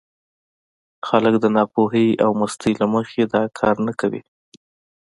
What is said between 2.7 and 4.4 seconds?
له مخې دا کار نه کوي.